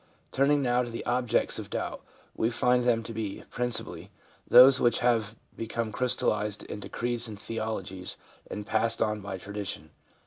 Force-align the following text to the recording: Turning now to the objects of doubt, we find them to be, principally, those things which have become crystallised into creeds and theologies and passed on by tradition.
Turning 0.31 0.63
now 0.63 0.81
to 0.81 0.89
the 0.89 1.05
objects 1.05 1.59
of 1.59 1.69
doubt, 1.69 2.01
we 2.35 2.49
find 2.49 2.85
them 2.85 3.03
to 3.03 3.13
be, 3.13 3.43
principally, 3.51 4.09
those 4.49 4.77
things 4.77 4.81
which 4.81 4.97
have 4.97 5.35
become 5.55 5.91
crystallised 5.91 6.63
into 6.63 6.89
creeds 6.89 7.27
and 7.27 7.37
theologies 7.37 8.17
and 8.49 8.65
passed 8.65 8.99
on 9.03 9.19
by 9.21 9.37
tradition. 9.37 9.91